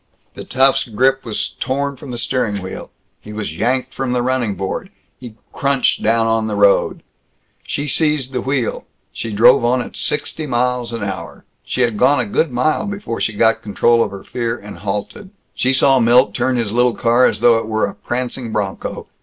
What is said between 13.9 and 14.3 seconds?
of her